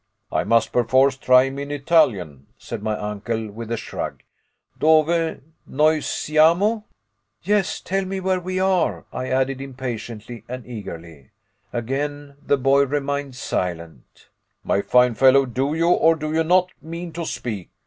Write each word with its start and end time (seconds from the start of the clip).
"I 0.31 0.43
must 0.43 0.71
perforce 0.71 1.15
try 1.15 1.43
him 1.43 1.59
in 1.59 1.69
Italian," 1.69 2.47
said 2.57 2.81
my 2.81 2.97
uncle, 2.97 3.51
with 3.51 3.71
a 3.71 3.77
shrug. 3.77 4.23
"Dove 4.79 5.41
noi 5.67 5.99
siamo?" 5.99 6.85
"Yes, 7.43 7.79
tell 7.79 8.05
me 8.05 8.19
where 8.19 8.39
we 8.39 8.59
are?" 8.59 9.05
I 9.13 9.29
added 9.29 9.61
impatiently 9.61 10.43
and 10.49 10.65
eagerly. 10.65 11.29
Again 11.71 12.33
the 12.43 12.57
boy 12.57 12.85
remained 12.87 13.35
silent. 13.35 14.29
"My 14.63 14.81
fine 14.81 15.13
fellow, 15.13 15.45
do 15.45 15.75
you 15.75 15.89
or 15.91 16.15
do 16.15 16.33
you 16.33 16.43
not 16.43 16.71
mean 16.81 17.11
to 17.13 17.23
speak?" 17.23 17.69